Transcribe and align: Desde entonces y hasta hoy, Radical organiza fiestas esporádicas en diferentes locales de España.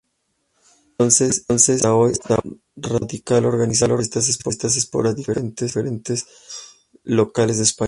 Desde 0.97 1.25
entonces 1.25 1.71
y 1.83 1.85
hasta 1.85 1.93
hoy, 1.93 2.13
Radical 2.75 3.45
organiza 3.45 3.85
fiestas 3.97 4.77
esporádicas 4.77 5.37
en 5.37 5.53
diferentes 5.53 6.25
locales 7.03 7.57
de 7.57 7.63
España. 7.65 7.79